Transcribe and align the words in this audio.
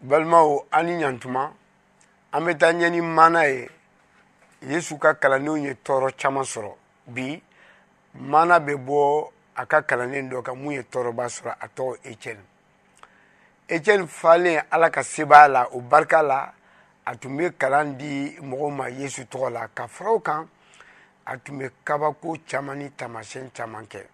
balimaw 0.00 0.66
an 0.70 0.86
ni 0.86 1.00
ɲantuma 1.02 1.50
an 2.30 2.44
bɛ 2.44 2.56
taa 2.58 2.72
ɲɛ 2.72 2.90
ni 2.90 3.00
mana 3.00 3.42
ye 3.46 3.68
yesu 4.62 4.96
ka 4.98 5.14
kalandenw 5.14 5.56
ye 5.58 5.74
tɔɔrɔ 5.82 6.14
caman 6.16 6.44
sɔrɔ 6.44 6.76
bi 7.06 7.42
mana 8.14 8.60
bɛ 8.60 8.76
bɔ 8.76 9.30
a 9.56 9.66
ka 9.66 9.82
kalanden 9.82 10.28
dɔ 10.30 10.42
kan 10.44 10.54
mun 10.62 10.74
ye 10.74 10.82
tɔɔrɔba 10.84 11.26
sɔrɔ 11.28 11.54
a 11.60 11.68
tɔgɔ 11.74 11.96
etienne 12.04 12.44
etienne 13.68 14.06
falen 14.06 14.62
ala 14.70 14.88
ka 14.90 15.00
sebaaya 15.02 15.48
la 15.52 15.64
o 15.72 15.80
barika 15.80 16.22
la 16.22 16.52
a 17.04 17.16
tun 17.16 17.34
bɛ 17.36 17.56
kalan 17.58 17.96
di 17.98 18.38
mɔgɔw 18.40 18.70
ma 18.76 18.86
yesu 18.88 19.24
tɔgɔ 19.24 19.50
la 19.52 19.66
ka 19.74 19.88
fara 19.88 20.12
o 20.12 20.20
kan 20.20 20.46
a 21.26 21.36
tun 21.38 21.58
bɛ 21.58 21.70
kabako 21.84 22.38
caman 22.48 22.78
ni 22.78 22.88
taamasiyɛn 22.92 23.50
caman 23.52 23.84
kɛ 23.88 24.04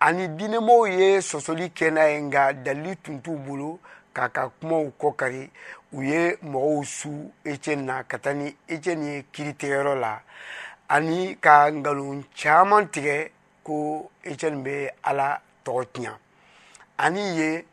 ani 0.00 0.28
diinɛmɔgɔw 0.28 0.88
ye 0.90 1.18
sɔsɔli 1.20 1.72
kɛ 1.72 1.90
n'a 1.90 2.04
ye 2.06 2.20
nka 2.20 2.52
dalili 2.62 3.00
tun 3.02 3.22
t'u 3.22 3.34
bolo 3.38 3.80
k'a 4.12 4.28
ka 4.30 4.48
kumaw 4.60 4.90
kɔ 5.00 5.08
kari 5.20 5.50
u 5.92 6.02
ye 6.02 6.20
mɔgɔw 6.42 6.82
su 6.84 7.32
etienne 7.44 7.84
na 7.86 7.96
ka 8.10 8.16
taa 8.18 8.32
ni 8.34 8.54
etienne 8.68 9.24
ye 9.34 9.94
la 10.02 10.22
ani 10.88 11.36
ka 11.44 11.54
nkalon 11.72 12.24
caman 12.38 12.84
tigɛ 12.92 13.30
ko 13.62 14.10
etienne 14.30 14.64
bɛ 14.64 14.90
ala 15.02 15.28
tɔgɔ 15.64 15.82
tiɲa 15.92 16.12
ani 16.98 17.20
ye 17.38 17.64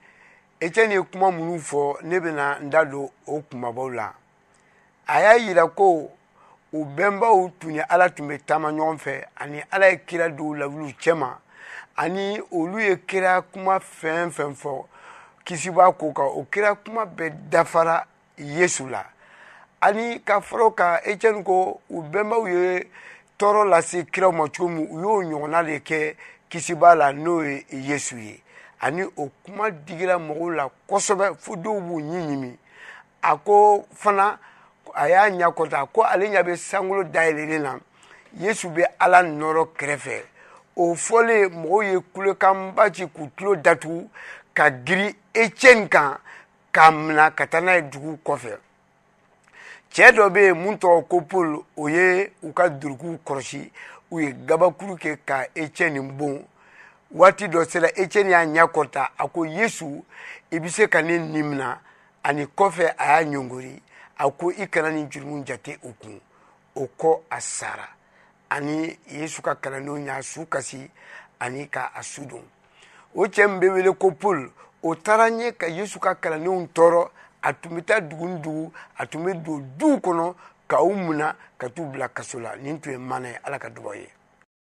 etienne 0.62 0.92
ye 0.94 1.02
kuma 1.12 1.30
minnu 1.32 1.58
fɔ 1.60 2.02
ne 2.04 2.20
bɛna 2.20 2.62
n 2.62 2.70
da 2.70 2.84
don 2.86 3.10
o 3.26 3.42
kumabaw 3.42 3.90
la 3.96 4.14
a 5.08 5.22
y'a 5.22 5.38
yira 5.38 5.68
ko 5.76 6.12
u 6.72 6.86
bɛnbaw 6.86 7.60
tun 7.60 7.72
ni 7.72 7.80
ala 7.80 8.10
tun 8.10 8.28
bɛ 8.30 8.38
taama 8.46 8.70
ɲɔgɔn 8.72 8.98
fɛ 9.00 9.26
ani 9.38 9.64
ala 9.72 9.88
ye 9.90 9.98
kira 10.06 10.30
don 10.36 10.54
lawulu 10.60 10.92
cɛma 11.02 11.40
ani 11.96 12.40
olu 12.52 12.80
ye 12.80 12.96
kira 13.08 13.42
kuma 13.52 13.80
fɛn 13.80 14.30
fɛn 14.32 14.54
fɔ 14.56 14.86
kisi 15.48 15.72
b'a 15.72 15.88
ko 15.96 16.12
kan 16.14 16.26
o 16.36 16.44
kira 16.52 16.74
kuma 16.76 17.06
bɛɛ 17.06 17.30
dafara 17.52 18.06
yesu 18.38 18.90
la 18.90 19.06
ani 19.80 20.22
ka 20.26 20.42
fara 20.42 20.66
o 20.66 20.72
kan 20.72 21.00
etienne 21.08 21.44
ko 21.44 21.80
u 21.90 22.02
bɛnbaw 22.04 22.48
ye 22.52 22.90
tɔɔrɔ 23.40 23.70
lase 23.70 24.04
kiraw 24.12 24.32
ma 24.34 24.48
cogo 24.50 24.68
min 24.68 24.88
u 24.92 25.00
y'o 25.00 25.24
ɲɔgɔnna 25.24 25.64
de 25.64 25.80
kɛ 25.80 26.16
kisi 26.50 26.76
b'a 26.76 26.96
la 26.96 27.14
n'o 27.14 27.42
ye 27.44 27.66
yesu 27.72 28.18
ye 28.18 28.44
ani 28.82 29.04
o 29.16 29.32
kuma 29.46 29.72
digira 29.72 30.18
mɔgɔw 30.20 30.52
la 30.56 30.70
kosɛbɛ 30.90 31.38
fo 31.40 31.56
dɔw 31.56 31.80
b'u 31.80 32.02
ɲiɲimi 32.02 32.54
a 33.24 33.38
ko 33.38 33.86
fana 33.96 34.38
a 34.94 35.08
y'a 35.08 35.30
ɲɛ 35.30 35.54
kɔta 35.56 35.88
ko 35.94 36.04
ale 36.04 36.28
ɲɛ 36.28 36.44
bɛ 36.44 36.56
sankolo 36.58 37.04
dayɛlɛlen 37.04 37.62
na 37.62 37.80
yesu 38.36 38.68
bɛ 38.68 38.84
ala 39.00 39.24
nɔrɔ 39.24 39.72
kɛrɛfɛ 39.78 40.22
o 40.76 40.94
fɔlen 40.94 41.54
mɔgɔw 41.56 41.84
ye 41.94 42.00
kulekanba 42.14 42.92
ci 42.94 43.06
k'u 43.08 43.32
tulo 43.38 43.56
datugu 43.56 44.10
ka 44.58 44.70
giri 44.72 45.12
etienne 45.36 45.86
kan 45.90 46.16
k'a 46.74 46.90
mina 46.92 47.30
ka 47.38 47.46
taa 47.48 47.62
n'a 47.62 47.74
ye 47.76 47.82
dugu 47.92 48.14
kɔfɛ 48.26 48.54
cɛɛ 49.94 50.10
dɔ 50.16 50.24
be 50.34 50.42
yen 50.48 50.58
mun 50.64 50.78
tɔgɔ 50.82 51.02
ko 51.10 51.22
pol 51.22 51.64
o 51.78 51.88
ye 51.90 52.32
u 52.42 52.52
ka 52.54 52.64
durukuw 52.70 53.18
kɔrɔsi 53.26 53.62
u 54.12 54.20
ye 54.20 54.32
gabakuru 54.48 54.96
kɛ 54.98 55.18
ka 55.26 55.44
etienne 55.54 56.02
bon 56.18 56.42
waati 57.12 57.46
dɔ 57.48 57.70
sera 57.70 57.90
etienne 57.96 58.30
y'a 58.32 58.46
ɲɛ 58.46 58.72
kɔrɔta 58.74 59.12
a 59.18 59.28
ko 59.30 59.44
yesu 59.46 60.04
i 60.52 60.58
be 60.60 60.70
se 60.70 60.88
ka 60.90 61.02
ne 61.04 61.20
ni 61.20 61.44
mina 61.44 61.80
ani 62.24 62.48
kɔfɛ 62.48 62.96
a 62.98 63.06
y'a 63.22 63.30
ɲongori 63.30 63.80
a 64.18 64.30
ko 64.32 64.50
i 64.52 64.66
kana 64.70 64.90
nin 64.90 65.08
jurumu 65.10 65.46
jate 65.46 65.78
o 65.84 65.94
kun 66.02 66.20
o 66.76 66.88
kɔ 66.98 67.20
a 67.32 67.40
sara 67.40 67.88
ani 68.50 68.98
yesu 69.08 69.44
ka 69.44 69.54
kalandenw 69.56 70.00
y'a 70.04 70.22
su 70.24 70.48
kasi 70.50 70.90
ani 71.42 71.68
ka 71.70 71.92
a 71.96 72.02
su 72.02 72.26
don 72.26 72.42
o 73.20 73.26
cɛ 73.34 73.42
min 73.48 73.60
bɛ 73.60 73.68
wele 73.74 73.92
ko 74.02 74.08
paul 74.22 74.52
o 74.82 74.96
taara 74.96 75.26
ɲɛ 75.30 75.58
ka 75.58 75.66
yesu 75.78 76.00
ka 76.00 76.14
kalandenw 76.16 76.68
tɔɔrɔ 76.74 77.10
a 77.42 77.54
tun 77.54 77.72
bɛ 77.76 77.84
taa 77.86 78.00
dugu 78.00 78.28
ni 78.28 78.40
dugu 78.42 78.72
a 78.98 79.06
tun 79.08 79.24
bɛ 79.26 79.42
don 79.44 79.64
duw 79.78 79.98
kɔnɔ 80.00 80.34
ka 80.68 80.82
u 80.84 80.94
munna 80.94 81.36
ka 81.58 81.68
t'u 81.70 81.86
bila 81.92 82.10
kaso 82.10 82.40
la 82.40 82.56
nin 82.56 82.80
tun 82.80 82.92
ye 82.92 82.98
mana 82.98 83.30
ye 83.30 83.38
ala 83.44 83.58
ka 83.60 83.70
dugawu 83.70 83.96
ye 83.96 84.12